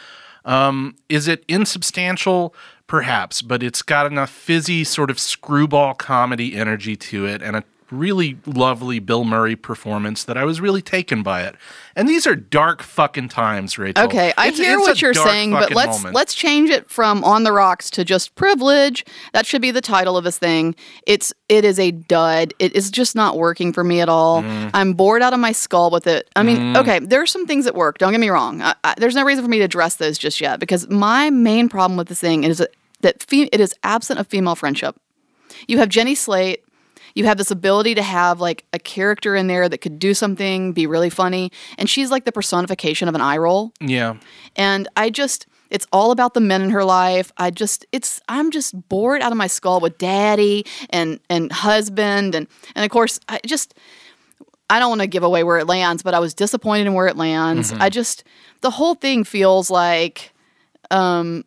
Um, 0.44 0.96
is 1.08 1.28
it 1.28 1.44
insubstantial? 1.48 2.56
Perhaps, 2.88 3.42
but 3.44 3.62
it's 3.62 3.82
got 3.84 4.06
enough 4.08 4.32
fizzy, 4.32 4.84
sort 4.84 5.10
of 5.12 5.20
screwball 5.20 5.94
comedy 5.94 6.56
energy 6.56 6.96
to 6.96 7.26
it 7.28 7.42
and 7.44 7.56
a 7.56 7.64
really 7.92 8.38
lovely 8.46 9.00
Bill 9.00 9.24
Murray 9.24 9.56
performance 9.56 10.24
that 10.24 10.38
I 10.38 10.46
was 10.46 10.62
really 10.62 10.82
taken 10.82 11.24
by 11.24 11.44
it. 11.44 11.56
And 11.96 12.08
these 12.08 12.26
are 12.26 12.36
dark 12.36 12.82
fucking 12.82 13.30
times, 13.30 13.78
Rachel. 13.78 14.06
Okay, 14.06 14.34
I 14.38 14.48
It's- 14.48 14.58
hear 14.60 14.78
it's 14.78 14.88
what 14.88 15.02
you're 15.02 15.14
saying, 15.14 15.52
but 15.52 15.74
let's 15.74 15.98
moment. 16.00 16.16
let's 16.16 16.34
change 16.34 16.70
it 16.70 16.90
from 16.90 17.24
on 17.24 17.44
the 17.44 17.52
rocks 17.52 17.90
to 17.92 18.06
just 18.06 18.34
privilege. 18.36 19.04
That 19.34 19.46
should 19.46 19.62
be 19.62 19.72
the 19.72 19.82
title 19.82 20.16
of 20.18 20.24
this 20.24 20.38
thing. 20.38 20.76
It's 21.06 21.34
it 21.50 21.66
is 21.66 21.80
a 21.80 21.92
dud. 21.92 22.54
It 22.60 22.74
is 22.76 22.90
just 22.90 23.16
not 23.16 23.38
working 23.38 23.74
for 23.74 23.84
me 23.84 24.00
at 24.00 24.08
all. 24.10 24.42
Mm. 24.42 24.72
I'm 24.74 24.94
bored 24.94 25.22
out 25.22 25.34
of 25.34 25.40
my 25.40 25.52
skull 25.52 25.92
with 25.92 26.08
it. 26.08 26.30
I 26.36 26.44
mean, 26.44 26.78
okay, 26.78 27.00
there 27.00 27.22
are 27.22 27.26
some 27.28 27.46
things 27.46 27.66
that 27.66 27.76
work. 27.76 27.98
Don't 27.98 28.12
get 28.12 28.22
me 28.22 28.30
wrong. 28.30 28.62
I, 28.62 28.74
I, 28.86 28.94
there's 28.98 29.16
no 29.16 29.26
reason 29.26 29.44
for 29.44 29.50
me 29.50 29.58
to 29.58 29.66
address 29.66 29.96
those 29.96 30.18
just 30.18 30.40
yet 30.40 30.60
because 30.60 30.88
my 30.90 31.30
main 31.30 31.68
problem 31.68 31.98
with 31.98 32.08
this 32.08 32.22
thing 32.22 32.46
is 32.46 32.60
that, 32.60 32.74
that 33.02 33.22
fe- 33.24 33.50
it 33.52 33.60
is 33.60 33.74
absent 33.84 34.20
of 34.20 34.28
female 34.28 34.56
friendship. 34.56 34.96
You 35.68 35.78
have 35.80 35.90
Jenny 35.90 36.16
Slate. 36.16 36.64
You 37.16 37.26
have 37.26 37.38
this 37.38 37.52
ability 37.52 37.96
to 37.96 38.02
have 38.02 38.40
like 38.40 38.66
a 38.74 38.80
character 38.80 39.36
in 39.36 39.48
there 39.48 39.68
that 39.70 39.80
could 39.80 40.00
do 40.00 40.14
something, 40.14 40.74
be 40.74 40.88
really 40.88 41.10
funny, 41.10 41.52
and 41.78 41.90
she's 41.90 42.12
like 42.12 42.26
the 42.26 42.32
personification 42.32 43.08
of 43.08 43.16
an 43.16 43.22
eye 43.22 43.38
roll. 43.38 43.74
Yeah. 43.80 44.16
And 44.56 44.88
I 44.96 45.10
just, 45.10 45.48
it's 45.70 45.88
all 45.92 46.12
about 46.12 46.34
the 46.34 46.42
men 46.42 46.62
in 46.62 46.70
her 46.72 46.84
life. 46.84 47.32
I 47.38 47.52
just, 47.52 47.86
it's, 47.92 48.22
I'm 48.28 48.52
just 48.52 48.90
bored 48.90 49.22
out 49.22 49.32
of 49.32 49.38
my 49.38 49.48
skull 49.48 49.80
with 49.80 49.98
daddy 49.98 50.66
and 50.90 51.20
and 51.30 51.52
husband 51.52 52.36
and 52.36 52.48
and 52.76 52.86
of 52.86 52.92
course 52.92 53.20
I 53.30 53.40
just, 53.46 53.74
I 54.70 54.80
don't 54.80 54.90
want 54.90 55.02
to 55.02 55.08
give 55.08 55.24
away 55.24 55.44
where 55.44 55.58
it 55.58 55.68
lands, 55.68 56.02
but 56.04 56.14
I 56.14 56.20
was 56.20 56.34
disappointed 56.34 56.88
in 56.88 56.94
where 56.94 57.08
it 57.08 57.18
lands. 57.18 57.74
I 57.74 57.90
just, 57.90 58.24
the 58.62 58.70
whole 58.70 58.96
thing 58.96 59.26
feels 59.26 59.70
like, 59.70 60.32
um, 60.90 61.44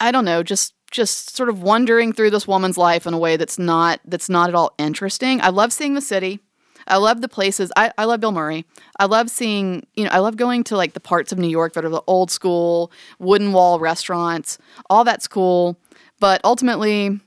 I 0.00 0.10
don't 0.10 0.24
know, 0.24 0.42
just 0.42 0.74
just 0.90 1.36
sort 1.36 1.48
of 1.48 1.62
wandering 1.62 2.12
through 2.12 2.30
this 2.30 2.46
woman's 2.46 2.78
life 2.78 3.06
in 3.06 3.14
a 3.14 3.18
way 3.18 3.36
that's 3.36 3.58
not 3.58 4.00
that's 4.04 4.28
not 4.28 4.48
at 4.48 4.54
all 4.54 4.74
interesting. 4.78 5.40
I 5.40 5.48
love 5.50 5.72
seeing 5.72 5.94
the 5.94 6.00
city. 6.00 6.40
I 6.86 6.96
love 6.96 7.20
the 7.20 7.28
places. 7.28 7.70
I, 7.76 7.92
I 7.98 8.04
love 8.04 8.20
Bill 8.20 8.32
Murray. 8.32 8.64
I 8.98 9.04
love 9.04 9.28
seeing, 9.28 9.86
you 9.94 10.04
know, 10.04 10.10
I 10.10 10.20
love 10.20 10.36
going 10.36 10.64
to 10.64 10.76
like 10.76 10.94
the 10.94 11.00
parts 11.00 11.32
of 11.32 11.38
New 11.38 11.48
York 11.48 11.74
that 11.74 11.84
are 11.84 11.90
the 11.90 12.02
old 12.06 12.30
school 12.30 12.90
wooden 13.18 13.52
wall 13.52 13.78
restaurants. 13.78 14.56
All 14.88 15.04
that's 15.04 15.28
cool. 15.28 15.78
But 16.18 16.40
ultimately, 16.44 17.20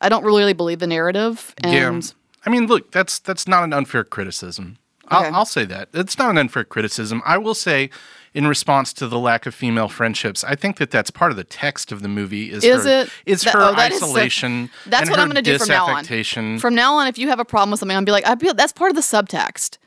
I 0.00 0.08
don't 0.08 0.24
really 0.24 0.52
believe 0.52 0.80
the 0.80 0.86
narrative. 0.86 1.54
And 1.64 2.04
yeah. 2.04 2.10
I 2.44 2.50
mean, 2.50 2.66
look, 2.66 2.92
that's 2.92 3.18
that's 3.18 3.48
not 3.48 3.64
an 3.64 3.72
unfair 3.72 4.04
criticism. 4.04 4.76
Okay. 5.10 5.26
I'll, 5.28 5.34
I'll 5.36 5.44
say 5.46 5.64
that 5.66 5.88
it's 5.94 6.18
not 6.18 6.30
an 6.30 6.38
unfair 6.38 6.64
criticism. 6.64 7.22
I 7.24 7.38
will 7.38 7.54
say, 7.54 7.90
in 8.34 8.46
response 8.46 8.92
to 8.94 9.06
the 9.08 9.18
lack 9.18 9.46
of 9.46 9.54
female 9.54 9.88
friendships, 9.88 10.44
I 10.44 10.54
think 10.56 10.76
that 10.78 10.90
that's 10.90 11.10
part 11.10 11.30
of 11.30 11.36
the 11.36 11.44
text 11.44 11.92
of 11.92 12.02
the 12.02 12.08
movie. 12.08 12.50
Is 12.50 12.64
Is 12.64 12.84
her, 12.84 13.02
it? 13.02 13.10
Is 13.24 13.42
That- 13.42 13.54
her 13.54 13.62
oh, 13.62 13.74
that 13.74 13.92
is 13.92 14.00
so- 14.00 14.06
isolation? 14.06 14.70
that's 14.86 15.02
and 15.02 15.10
what 15.10 15.20
I'm 15.20 15.28
going 15.28 15.42
to 15.42 15.42
do 15.42 15.58
from 15.58 15.68
now 15.68 15.86
on. 15.86 16.58
From 16.58 16.74
now 16.74 16.94
on, 16.96 17.06
if 17.06 17.18
you 17.18 17.28
have 17.28 17.40
a 17.40 17.44
problem 17.44 17.70
with 17.70 17.80
something, 17.80 17.96
I'll 17.96 18.04
be 18.04 18.12
like, 18.12 18.26
I 18.26 18.36
feel 18.36 18.52
that's 18.54 18.72
part 18.72 18.90
of 18.90 18.96
the 18.96 19.02
subtext. 19.02 19.78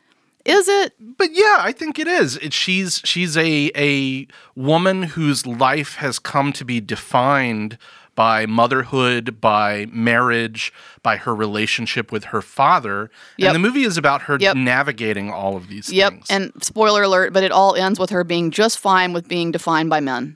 Is 0.49 0.67
it? 0.67 0.93
But 0.99 1.29
yeah, 1.33 1.57
I 1.59 1.71
think 1.71 1.99
it 1.99 2.07
is. 2.07 2.37
It, 2.37 2.53
she's 2.53 3.01
she's 3.05 3.37
a 3.37 3.71
a 3.75 4.27
woman 4.55 5.03
whose 5.03 5.45
life 5.45 5.95
has 5.95 6.19
come 6.19 6.51
to 6.53 6.65
be 6.65 6.79
defined 6.81 7.77
by 8.15 8.45
motherhood, 8.45 9.39
by 9.39 9.85
marriage, 9.93 10.73
by 11.03 11.15
her 11.15 11.33
relationship 11.33 12.11
with 12.11 12.25
her 12.25 12.41
father. 12.41 13.09
Yep. 13.37 13.47
And 13.47 13.55
the 13.55 13.59
movie 13.65 13.83
is 13.83 13.97
about 13.97 14.23
her 14.23 14.37
Yep. 14.39 14.57
navigating 14.57 15.31
all 15.31 15.55
of 15.55 15.69
these 15.69 15.89
Yep. 15.89 16.11
things. 16.13 16.25
And 16.29 16.51
spoiler 16.61 17.03
alert, 17.03 17.31
but 17.31 17.43
it 17.43 17.51
all 17.53 17.75
ends 17.75 17.97
with 17.97 18.09
her 18.09 18.25
being 18.25 18.51
just 18.51 18.77
fine 18.77 19.13
with 19.13 19.29
being 19.29 19.51
defined 19.51 19.89
by 19.89 20.01
men. 20.01 20.35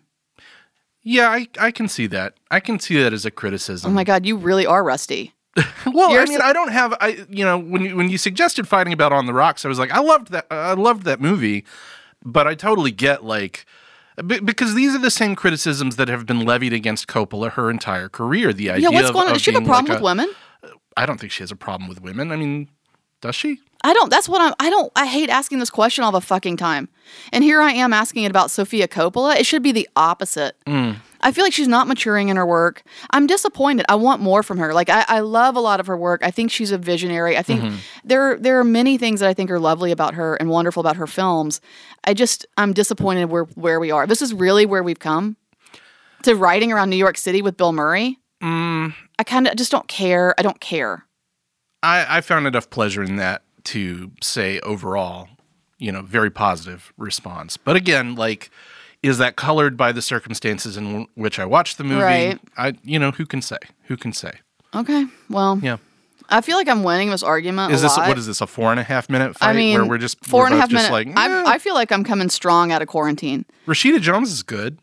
yeah, 1.06 1.28
I, 1.30 1.48
I 1.60 1.72
can 1.72 1.90
see 1.90 2.08
that. 2.08 2.36
I 2.50 2.62
can 2.62 2.80
see 2.80 3.02
that 3.04 3.12
as 3.12 3.26
a 3.26 3.32
criticism. 3.32 3.92
Oh 3.92 3.94
my 3.94 4.06
God, 4.06 4.26
you 4.26 4.38
really 4.38 4.66
are 4.66 4.82
rusty. 4.86 5.34
Well, 5.86 6.10
I 6.10 6.14
You're 6.14 6.28
mean, 6.28 6.40
so- 6.40 6.46
I 6.46 6.54
don't 6.54 6.72
have 6.72 6.94
I 7.02 7.26
you 7.30 7.46
know 7.46 7.58
when 7.58 7.82
you 7.84 7.96
when 7.96 8.10
you 8.10 8.18
suggested 8.18 8.68
fighting 8.68 8.94
about 8.94 9.14
on 9.14 9.26
the 9.26 9.34
rocks, 9.34 9.66
I 9.66 9.68
was 9.68 9.80
like, 9.80 9.92
I 9.92 10.00
loved 10.00 10.30
that 10.32 10.48
I 10.50 10.74
loved 10.74 11.04
that 11.04 11.20
movie, 11.22 11.66
but 12.24 12.48
I 12.48 12.56
totally 12.56 12.92
get 12.92 13.24
like 13.24 13.66
Be- 14.26 14.40
because 14.40 14.76
these 14.76 14.94
are 14.96 15.00
the 15.00 15.12
same 15.12 15.36
criticisms 15.36 15.96
that 15.98 16.08
have 16.08 16.26
been 16.26 16.46
levied 16.46 16.74
against 16.74 17.08
Coppola 17.08 17.52
her 17.52 17.70
entire 17.70 18.10
career. 18.10 18.54
The 18.54 18.70
idea 18.72 18.90
Yeah, 18.90 18.96
what's 18.96 19.10
of, 19.10 19.14
going 19.14 19.28
on? 19.28 19.34
Does 19.34 19.42
she 19.42 19.52
have 19.52 19.62
a 19.64 19.66
problem 19.66 19.86
like 19.86 19.96
with 19.98 20.04
women? 20.04 20.30
I 20.96 21.06
don't 21.06 21.20
think 21.20 21.32
she 21.32 21.42
has 21.44 21.52
a 21.52 21.56
problem 21.56 21.90
with 21.90 22.02
women. 22.02 22.32
I 22.32 22.36
mean, 22.36 22.70
does 23.22 23.36
she? 23.36 23.60
I 23.84 23.94
don't. 23.94 24.10
That's 24.10 24.30
what 24.30 24.40
I'm. 24.42 24.54
I 24.60 24.70
don't. 24.70 24.92
I 24.96 25.08
hate 25.08 25.30
asking 25.30 25.60
this 25.60 25.70
question 25.72 26.04
all 26.04 26.12
the 26.12 26.22
fucking 26.22 26.58
time. 26.58 26.88
And 27.32 27.44
here 27.44 27.62
I 27.62 27.72
am 27.74 27.92
asking 27.92 28.24
it 28.24 28.30
about 28.30 28.52
Sofia 28.52 28.88
Coppola. 28.88 29.36
It 29.36 29.46
should 29.46 29.64
be 29.64 29.72
the 29.72 29.90
opposite. 29.96 30.56
Mm. 30.66 30.98
I 31.24 31.32
feel 31.32 31.44
like 31.44 31.54
she's 31.54 31.68
not 31.68 31.88
maturing 31.88 32.30
in 32.30 32.38
her 32.38 32.46
work. 32.46 32.84
I'm 33.12 33.28
disappointed. 33.28 33.86
I 33.90 33.96
want 33.96 34.22
more 34.22 34.44
from 34.44 34.58
her. 34.60 34.74
Like 34.74 34.90
I, 34.90 35.06
I 35.08 35.20
love 35.22 35.56
a 35.56 35.60
lot 35.60 35.80
of 35.80 35.88
her 35.88 35.98
work. 35.98 36.22
I 36.24 36.32
think 36.32 36.52
she's 36.52 36.72
a 36.72 36.78
visionary. 36.78 37.38
I 37.38 37.42
think 37.42 37.62
mm-hmm. 37.62 37.78
there 38.04 38.38
there 38.38 38.60
are 38.60 38.64
many 38.64 38.98
things 38.98 39.20
that 39.22 39.30
I 39.30 39.34
think 39.34 39.50
are 39.50 39.60
lovely 39.60 39.92
about 39.92 40.14
her 40.14 40.36
and 40.36 40.50
wonderful 40.50 40.82
about 40.82 40.98
her 40.98 41.08
films. 41.08 41.62
I 42.04 42.14
just 42.14 42.46
I'm 42.58 42.74
disappointed 42.74 43.26
where 43.26 43.46
where 43.56 43.80
we 43.80 43.92
are. 43.92 44.06
This 44.06 44.22
is 44.22 44.34
really 44.34 44.66
where 44.66 44.84
we've 44.84 45.00
come 45.00 45.38
to 46.24 46.36
writing 46.36 46.72
around 46.72 46.90
New 46.90 46.98
York 46.98 47.18
City 47.18 47.42
with 47.42 47.58
Bill 47.58 47.72
Murray. 47.72 48.20
Mm. 48.42 48.94
I 49.18 49.24
kind 49.24 49.48
of 49.48 49.56
just 49.56 49.72
don't 49.72 49.88
care. 49.88 50.34
I 50.38 50.42
don't 50.42 50.60
care. 50.60 51.06
I, 51.82 52.18
I 52.18 52.22
found 52.22 52.48
enough 52.48 52.70
pleasure 52.70 53.04
in 53.04 53.18
that 53.18 53.44
to 53.66 54.12
say 54.22 54.60
overall, 54.62 55.28
you 55.78 55.92
know, 55.92 56.02
very 56.02 56.30
positive 56.30 56.94
response. 56.98 57.58
But 57.58 57.76
again, 57.76 58.16
like, 58.16 58.50
is 59.04 59.18
that 59.20 59.36
colored 59.36 59.78
by 59.78 59.92
the 59.92 60.02
circumstances 60.02 60.78
in 60.78 60.86
w- 60.86 61.08
which 61.16 61.38
I 61.38 61.46
watched 61.46 61.78
the 61.78 61.84
movie? 61.84 62.02
Right. 62.02 62.40
I, 62.58 62.74
you 62.84 62.98
know, 62.98 63.12
who 63.12 63.26
can 63.26 63.42
say? 63.42 63.58
Who 63.84 63.98
can 63.98 64.14
say? 64.14 64.32
Okay. 64.74 65.06
Well, 65.30 65.60
Yeah. 65.62 65.78
I 66.30 66.40
feel 66.40 66.56
like 66.56 66.70
I'm 66.70 66.84
winning 66.84 67.10
this 67.10 67.22
argument. 67.22 67.74
Is 67.74 67.82
this 67.82 67.98
lot. 67.98 68.08
what 68.08 68.18
is 68.18 68.26
this 68.26 68.40
a 68.40 68.48
four 68.48 68.72
and 68.72 68.80
a 68.80 68.84
half 68.84 69.10
minute 69.10 69.38
fight 69.38 69.50
I 69.50 69.54
mean, 69.54 69.78
where 69.78 69.90
we're 69.90 69.98
just 69.98 70.24
four 70.26 70.46
and 70.46 70.56
a 70.56 70.58
half 70.58 70.72
minutes. 70.72 70.90
like 70.90 71.08
"Eh." 71.08 71.14
I, 71.16 71.56
I 71.56 71.58
feel 71.60 71.76
like 71.76 71.92
I'm 71.92 72.04
coming 72.06 72.30
strong 72.30 72.72
out 72.72 72.82
of 72.82 72.88
quarantine. 72.88 73.46
Rashida 73.68 74.00
Jones 74.00 74.32
is 74.32 74.42
good. 74.42 74.80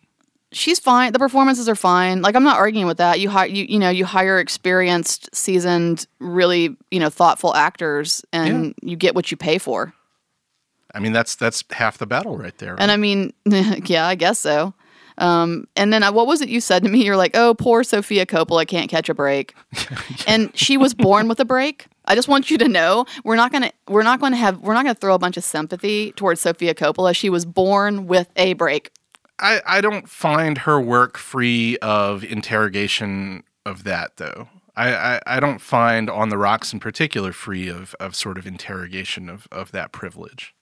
She's 0.52 0.78
fine. 0.78 1.12
The 1.12 1.18
performances 1.18 1.66
are 1.68 1.74
fine. 1.74 2.20
Like 2.22 2.36
I'm 2.36 2.44
not 2.44 2.58
arguing 2.58 2.86
with 2.86 2.98
that. 2.98 3.20
You 3.20 3.30
hire 3.30 3.46
you 3.48 3.64
you 3.68 3.78
know 3.78 3.88
you 3.88 4.04
hire 4.04 4.38
experienced, 4.38 5.34
seasoned, 5.34 6.06
really 6.18 6.76
you 6.90 7.00
know 7.00 7.08
thoughtful 7.08 7.54
actors, 7.54 8.22
and 8.34 8.74
you 8.82 8.96
get 8.96 9.14
what 9.14 9.30
you 9.30 9.36
pay 9.38 9.56
for. 9.58 9.94
I 10.94 11.00
mean, 11.00 11.12
that's 11.12 11.34
that's 11.34 11.64
half 11.70 11.98
the 11.98 12.06
battle 12.06 12.36
right 12.36 12.56
there. 12.58 12.76
And 12.78 12.90
I 12.90 12.96
mean, 12.96 13.32
yeah, 13.46 14.06
I 14.06 14.14
guess 14.14 14.38
so. 14.38 14.74
Um, 15.18 15.66
and 15.76 15.92
then 15.92 16.02
uh, 16.02 16.12
what 16.12 16.26
was 16.26 16.40
it 16.40 16.48
you 16.48 16.60
said 16.60 16.82
to 16.84 16.88
me? 16.88 17.04
You're 17.04 17.16
like, 17.16 17.36
oh, 17.36 17.54
poor 17.54 17.84
Sofia 17.84 18.24
Coppola 18.24 18.66
can't 18.66 18.90
catch 18.90 19.08
a 19.08 19.14
break, 19.14 19.54
and 20.26 20.56
she 20.56 20.76
was 20.76 20.94
born 20.94 21.28
with 21.28 21.38
a 21.40 21.44
break. 21.44 21.86
I 22.06 22.14
just 22.14 22.26
want 22.26 22.50
you 22.50 22.58
to 22.58 22.68
know 22.68 23.04
we're 23.22 23.36
not 23.36 23.52
gonna 23.52 23.70
we're 23.88 24.02
not 24.02 24.20
gonna 24.20 24.36
have 24.36 24.60
we're 24.60 24.74
not 24.74 24.84
gonna 24.84 24.94
throw 24.94 25.14
a 25.14 25.18
bunch 25.18 25.36
of 25.36 25.44
sympathy 25.44 26.12
towards 26.12 26.40
Sofia 26.40 26.74
Coppola. 26.74 27.14
She 27.14 27.28
was 27.28 27.44
born 27.44 28.06
with 28.06 28.30
a 28.36 28.54
break. 28.54 28.90
I, 29.38 29.62
I 29.66 29.80
don't 29.80 30.08
find 30.08 30.58
her 30.58 30.80
work 30.80 31.16
free 31.16 31.78
of 31.78 32.24
interrogation 32.24 33.42
of 33.64 33.84
that 33.84 34.16
though. 34.16 34.48
I, 34.76 34.94
I, 34.94 35.20
I 35.26 35.40
don't 35.40 35.60
find 35.60 36.08
On 36.08 36.28
the 36.28 36.38
Rocks 36.38 36.72
in 36.72 36.80
particular 36.80 37.32
free 37.32 37.68
of, 37.68 37.94
of 38.00 38.14
sort 38.14 38.38
of 38.38 38.46
interrogation 38.46 39.28
of, 39.28 39.48
of 39.50 39.72
that 39.72 39.92
privilege. 39.92 40.54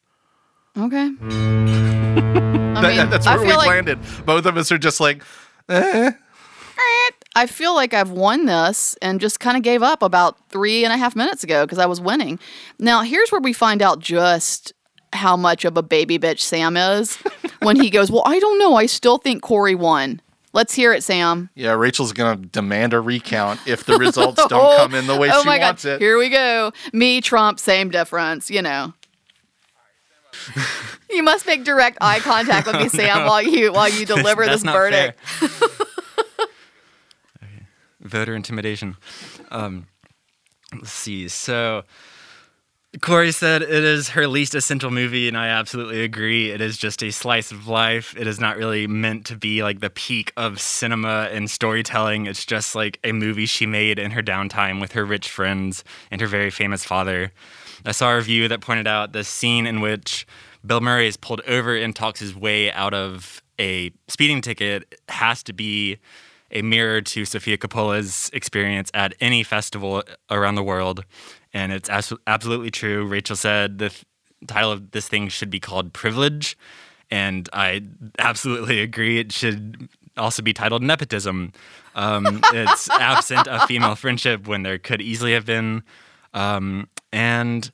Okay. 0.79 1.11
I 1.21 2.81
That- 2.81 2.97
mean, 2.97 3.11
that's 3.11 3.27
where 3.27 3.41
we 3.41 3.53
like 3.53 3.67
landed. 3.69 3.99
Both 4.25 4.47
of 4.47 4.57
us 4.57 4.71
are 4.71 4.79
just 4.79 5.01
like, 5.01 5.23
eh. 5.69 6.13
I 7.35 7.47
feel 7.47 7.75
like 7.75 7.95
I've 7.95 8.11
won 8.11 8.47
this 8.47 8.97
and 9.01 9.21
just 9.21 9.39
kind 9.39 9.57
of 9.57 9.63
gave 9.63 9.81
up 9.83 10.03
about 10.03 10.37
three 10.49 10.85
and 10.85 10.93
a 10.93 10.97
half 10.97 11.15
minutes 11.15 11.45
ago 11.45 11.65
because 11.65 11.79
I 11.79 11.87
was 11.87 12.01
winning. 12.01 12.39
Now, 12.81 13.03
here's 13.03 13.31
where 13.31 13.41
we 13.41 13.53
find 13.53 13.81
out 13.81 14.01
just 14.01 14.73
how 15.13 15.37
much 15.37 15.65
of 15.65 15.77
a 15.77 15.83
baby 15.83 16.19
bitch 16.19 16.41
Sam 16.41 16.77
is 16.77 17.17
when 17.61 17.77
he 17.77 17.91
goes, 17.91 18.11
Well, 18.11 18.23
I 18.27 18.39
don't 18.41 18.59
know. 18.59 18.75
I 18.75 18.87
still 18.87 19.19
think 19.19 19.43
Corey 19.43 19.75
won. 19.77 20.21
Let's 20.53 20.75
hear 20.75 20.93
it, 20.93 21.05
Sam. 21.05 21.51
Yeah, 21.55 21.73
Rachel's 21.73 22.13
gonna 22.13 22.37
demand 22.37 22.93
a 22.95 23.01
recount 23.01 23.61
if 23.67 23.85
the 23.85 23.97
results 23.99 24.45
don't 24.49 24.77
come 24.77 24.95
in 24.95 25.07
the 25.07 25.17
way 25.17 25.31
oh 25.33 25.41
she 25.43 25.47
my 25.47 25.59
wants 25.59 25.85
God. 25.85 25.93
it. 25.95 26.01
Here 26.01 26.19
we 26.19 26.31
go. 26.31 26.73
Me, 26.93 27.21
Trump, 27.21 27.61
same 27.61 27.91
difference, 27.91 28.51
you 28.51 28.63
know. 28.63 28.95
you 31.11 31.23
must 31.23 31.47
make 31.47 31.65
direct 31.65 31.99
eye 32.01 32.21
contact 32.21 32.67
with 32.67 32.77
me, 32.77 32.89
Sam, 32.89 33.27
while 33.27 33.43
you 33.43 33.73
while 33.73 33.89
you 33.89 34.07
deliver 34.15 34.47
this 34.47 34.63
verdict. 34.63 35.19
Okay. 37.43 37.63
Voter 38.01 38.35
intimidation. 38.35 38.97
Um, 39.51 39.87
let's 40.75 40.93
see. 40.93 41.29
So, 41.29 41.85
Corey 43.01 43.33
said 43.33 43.63
it 43.63 43.71
is 43.85 44.11
her 44.11 44.27
least 44.27 44.55
essential 44.55 44.91
movie, 44.91 45.29
and 45.29 45.37
I 45.37 45.49
absolutely 45.49 46.03
agree. 46.03 46.51
It 46.51 46.61
is 46.61 46.77
just 46.79 47.03
a 47.03 47.11
slice 47.11 47.53
of 47.53 47.69
life. 47.69 48.15
It 48.17 48.27
is 48.27 48.41
not 48.41 48.57
really 48.57 48.87
meant 48.87 49.27
to 49.27 49.37
be 49.37 49.63
like 49.63 49.81
the 49.81 49.91
peak 49.91 50.33
of 50.37 50.61
cinema 50.61 51.29
and 51.31 51.51
storytelling. 51.51 52.27
It's 52.27 52.45
just 52.45 52.75
like 52.75 52.99
a 53.05 53.13
movie 53.13 53.47
she 53.47 53.67
made 53.67 53.99
in 53.99 54.13
her 54.13 54.23
downtime 54.23 54.81
with 54.81 54.93
her 54.93 55.05
rich 55.05 55.29
friends 55.29 55.85
and 56.11 56.21
her 56.21 56.27
very 56.27 56.51
famous 56.51 56.85
father. 56.85 57.31
I 57.85 57.93
saw 57.93 58.13
a 58.13 58.17
review 58.17 58.49
that 58.49 58.61
pointed 58.61 58.87
out 58.87 59.13
the 59.13 59.25
scene 59.25 59.67
in 59.67 59.81
which 59.81 60.27
Bill 60.65 60.81
Murray 60.81 61.09
is 61.09 61.17
pulled 61.17 61.41
over 61.47 61.77
and 61.77 61.95
talks 61.95 62.21
his 62.21 62.35
way 62.35 62.73
out 62.73 62.95
of 62.95 63.43
a 63.59 63.91
speeding 64.09 64.41
ticket 64.41 65.01
has 65.09 65.43
to 65.45 65.53
be 65.53 65.99
a 66.51 66.63
mirror 66.63 67.01
to 67.01 67.25
Sofia 67.25 67.59
Coppola's 67.59 68.31
experience 68.33 68.91
at 68.95 69.15
any 69.21 69.43
festival 69.43 70.03
around 70.31 70.55
the 70.55 70.63
world. 70.63 71.05
And 71.53 71.73
it's 71.73 71.91
abs- 71.91 72.13
absolutely 72.27 72.71
true. 72.71 73.05
Rachel 73.05 73.37
said 73.37 73.79
the 73.79 73.91
th- 73.91 74.05
title 74.47 74.73
of 74.73 74.93
this 74.93 75.09
thing 75.09 75.29
should 75.29 75.51
be 75.51 75.61
called 75.61 75.93
Privilege. 75.93 76.57
And 77.11 77.49
I 77.53 77.83
absolutely 78.19 78.81
agree. 78.81 79.19
It 79.19 79.33
should 79.33 79.89
also 80.17 80.43
be 80.43 80.53
titled 80.53 80.83
Nepotism. 80.83 81.53
Um, 81.95 82.41
it's 82.53 82.89
absent 83.01 83.47
of 83.49 83.63
female 83.65 83.95
friendship 83.95 84.47
when 84.47 84.63
there 84.63 84.79
could 84.79 85.01
easily 85.01 85.33
have 85.33 85.47
been. 85.47 85.83
Um, 86.35 86.89
and 87.13 87.71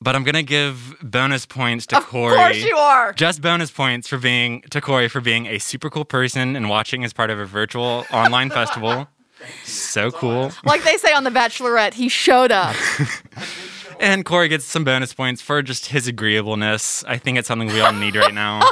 but 0.00 0.14
I'm 0.14 0.22
gonna 0.22 0.42
give 0.42 0.96
bonus 1.02 1.44
points 1.46 1.86
to 1.86 2.00
Corey. 2.00 2.34
Of 2.34 2.38
course 2.38 2.62
you 2.62 2.76
are. 2.76 3.12
Just 3.14 3.42
bonus 3.42 3.70
points 3.70 4.08
for 4.08 4.18
being 4.18 4.62
to 4.70 4.80
Corey 4.80 5.08
for 5.08 5.20
being 5.20 5.46
a 5.46 5.58
super 5.58 5.90
cool 5.90 6.04
person 6.04 6.54
and 6.56 6.68
watching 6.68 7.04
as 7.04 7.12
part 7.12 7.30
of 7.30 7.38
a 7.38 7.44
virtual 7.46 8.04
online 8.12 8.50
festival. 8.50 9.08
So 9.62 10.10
cool. 10.10 10.50
Like 10.64 10.82
they 10.82 10.96
say 10.96 11.12
on 11.12 11.22
The 11.22 11.30
Bachelorette, 11.30 11.94
he 11.94 12.08
showed 12.08 12.50
up. 12.50 12.74
And 14.00 14.24
Corey 14.24 14.48
gets 14.48 14.64
some 14.64 14.84
bonus 14.84 15.12
points 15.12 15.42
for 15.42 15.60
just 15.62 15.86
his 15.86 16.06
agreeableness. 16.06 17.04
I 17.04 17.18
think 17.18 17.38
it's 17.38 17.48
something 17.48 17.68
we 17.68 17.80
all 17.80 17.92
need 17.92 18.14
right 18.14 18.34
now. 18.34 18.60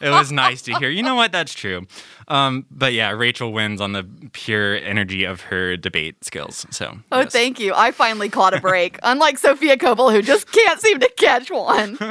It 0.00 0.10
was 0.10 0.30
nice 0.30 0.62
to 0.62 0.74
hear. 0.78 0.88
You 0.90 1.02
know 1.02 1.14
what? 1.16 1.32
That's 1.32 1.52
true. 1.54 1.86
Um, 2.28 2.66
but 2.70 2.92
yeah, 2.92 3.10
Rachel 3.10 3.52
wins 3.52 3.80
on 3.80 3.92
the 3.92 4.06
pure 4.32 4.76
energy 4.76 5.24
of 5.24 5.40
her 5.42 5.76
debate 5.76 6.24
skills. 6.24 6.66
So 6.70 6.98
Oh, 7.10 7.20
yes. 7.20 7.32
thank 7.32 7.58
you. 7.58 7.72
I 7.74 7.90
finally 7.90 8.28
caught 8.28 8.54
a 8.54 8.60
break. 8.60 8.98
Unlike 9.02 9.38
Sofia 9.38 9.76
Coppola, 9.76 10.12
who 10.12 10.22
just 10.22 10.50
can't 10.52 10.80
seem 10.80 11.00
to 11.00 11.10
catch 11.16 11.50
one. 11.50 11.96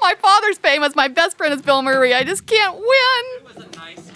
my 0.00 0.14
father's 0.20 0.58
famous. 0.58 0.94
My 0.94 1.08
best 1.08 1.36
friend 1.36 1.52
is 1.54 1.62
Bill 1.62 1.82
Murray. 1.82 2.14
I 2.14 2.24
just 2.24 2.46
can't 2.46 2.76
win. 2.76 2.86
It 2.86 3.44
was 3.56 3.56
a 3.64 3.68
nice 3.76 4.10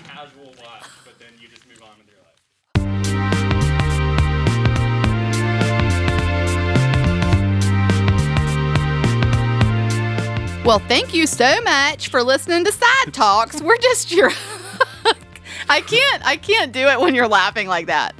Well, 10.64 10.78
thank 10.78 11.12
you 11.12 11.26
so 11.26 11.61
much 11.62 12.09
for 12.09 12.23
listening 12.23 12.64
to 12.64 12.71
Side 12.73 13.12
Talks. 13.12 13.61
We're 13.61 13.76
just 13.78 14.12
your. 14.12 14.31
I 15.69 15.81
can't. 15.81 16.25
I 16.25 16.37
can't 16.37 16.71
do 16.71 16.87
it 16.87 17.00
when 17.00 17.16
you're 17.16 17.26
laughing 17.26 17.66
like 17.66 17.87
that. 17.88 18.14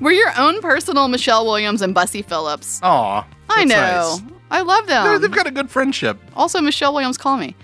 We're 0.00 0.10
your 0.12 0.32
own 0.36 0.60
personal 0.60 1.06
Michelle 1.06 1.46
Williams 1.46 1.82
and 1.82 1.94
Busy 1.94 2.22
Philipps. 2.22 2.80
Aw, 2.82 3.24
I 3.48 3.64
know. 3.64 3.76
nice. 3.76 4.20
I 4.50 4.62
love 4.62 4.88
They're- 4.88 5.12
them. 5.12 5.22
They've 5.22 5.30
got 5.30 5.46
a 5.46 5.52
good 5.52 5.70
friendship. 5.70 6.18
Also, 6.34 6.60
Michelle 6.60 6.92
Williams, 6.92 7.16
call 7.16 7.36
me. 7.36 7.54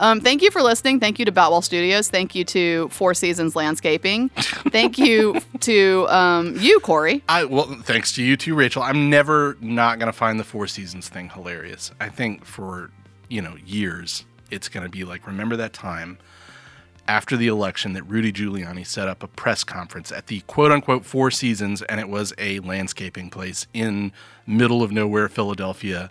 Um, 0.00 0.20
thank 0.20 0.42
you 0.42 0.50
for 0.50 0.62
listening. 0.62 0.98
Thank 1.00 1.18
you 1.20 1.24
to 1.24 1.32
Boutwell 1.32 1.62
Studios. 1.62 2.08
Thank 2.08 2.34
you 2.34 2.44
to 2.46 2.88
Four 2.88 3.14
Seasons 3.14 3.56
Landscaping. 3.56 4.28
Thank 4.70 4.96
you 4.96 5.40
to 5.60 6.06
um, 6.08 6.56
you, 6.58 6.78
Corey. 6.80 7.24
I 7.28 7.44
well, 7.44 7.64
thanks 7.82 8.12
to 8.12 8.22
you 8.22 8.36
too, 8.36 8.54
Rachel. 8.54 8.80
I'm 8.82 9.10
never 9.10 9.56
not 9.60 9.98
gonna 9.98 10.12
find 10.12 10.38
the 10.38 10.44
Four 10.44 10.68
Seasons 10.68 11.08
thing 11.08 11.30
hilarious. 11.30 11.90
I 12.00 12.10
think 12.10 12.44
for 12.44 12.90
you 13.28 13.42
know 13.42 13.56
years, 13.64 14.24
it's 14.50 14.68
gonna 14.68 14.88
be 14.88 15.04
like 15.04 15.26
remember 15.26 15.56
that 15.56 15.72
time 15.72 16.18
after 17.08 17.38
the 17.38 17.48
election 17.48 17.94
that 17.94 18.02
Rudy 18.02 18.30
Giuliani 18.30 18.86
set 18.86 19.08
up 19.08 19.22
a 19.22 19.26
press 19.26 19.64
conference 19.64 20.12
at 20.12 20.26
the 20.26 20.40
quote 20.40 20.70
unquote 20.70 21.04
Four 21.04 21.30
Seasons, 21.30 21.82
and 21.82 21.98
it 21.98 22.08
was 22.08 22.34
a 22.38 22.60
landscaping 22.60 23.30
place 23.30 23.66
in 23.72 24.12
middle 24.46 24.82
of 24.82 24.92
nowhere 24.92 25.28
Philadelphia, 25.28 26.10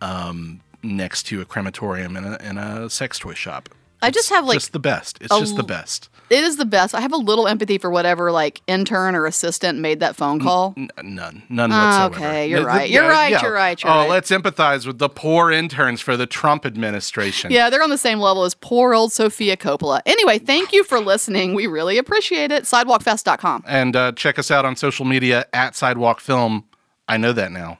um, 0.00 0.60
next 0.82 1.24
to 1.24 1.40
a 1.40 1.44
crematorium 1.46 2.16
and 2.16 2.26
a, 2.26 2.42
and 2.42 2.58
a 2.58 2.90
sex 2.90 3.18
toy 3.18 3.32
shop. 3.32 3.70
I 4.02 4.10
just 4.10 4.28
have 4.30 4.44
like 4.44 4.56
just 4.56 4.72
the 4.72 4.78
best. 4.78 5.18
It's 5.20 5.34
a 5.34 5.38
just 5.40 5.56
the 5.56 5.62
best. 5.62 6.10
it 6.28 6.44
is 6.44 6.56
the 6.58 6.64
best. 6.66 6.94
I 6.94 7.00
have 7.00 7.12
a 7.12 7.16
little 7.16 7.48
empathy 7.48 7.78
for 7.78 7.90
whatever 7.90 8.30
like 8.30 8.60
intern 8.66 9.14
or 9.14 9.24
assistant 9.26 9.78
made 9.78 10.00
that 10.00 10.14
phone 10.16 10.40
call. 10.40 10.74
N- 10.76 10.90
none, 11.02 11.42
none 11.48 11.70
whatsoever. 11.70 12.14
okay, 12.16 12.48
you're 12.48 12.58
Th- 12.58 12.66
th- 12.68 12.76
right, 12.76 12.90
you're 12.90 13.08
right, 13.08 13.42
you're 13.42 13.52
right, 13.52 13.82
you're 13.82 13.90
oh, 13.92 13.96
right. 14.00 14.10
let's 14.10 14.30
empathize 14.30 14.86
with 14.86 14.98
the 14.98 15.08
poor 15.08 15.50
interns 15.50 16.00
for 16.02 16.16
the 16.16 16.26
Trump 16.26 16.66
administration. 16.66 17.50
Yeah, 17.50 17.70
they're 17.70 17.82
on 17.82 17.90
the 17.90 17.96
same 17.98 18.18
level 18.20 18.44
as 18.44 18.54
poor 18.54 18.94
old 18.94 19.12
Sofia 19.12 19.56
Coppola. 19.56 20.00
Anyway, 20.04 20.38
thank 20.38 20.72
you 20.72 20.84
for 20.84 21.00
listening. 21.00 21.54
We 21.54 21.66
really 21.66 21.96
appreciate 21.96 22.52
it. 22.52 22.64
Sidewalkfest.com. 22.64 23.64
And 23.66 23.96
uh, 23.96 24.12
check 24.12 24.38
us 24.38 24.50
out 24.50 24.64
on 24.66 24.76
social 24.76 25.04
media 25.06 25.46
at 25.54 25.74
Sidewalk 25.76 26.20
Film. 26.20 26.64
I 27.08 27.16
know 27.16 27.32
that 27.32 27.52
now. 27.52 27.78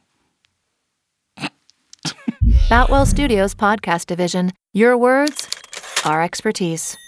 Boutwell 2.68 3.06
Studios 3.06 3.54
Podcast 3.54 4.06
Division. 4.06 4.52
Your 4.73 4.97
words, 4.97 5.49
our 6.06 6.23
expertise. 6.23 6.99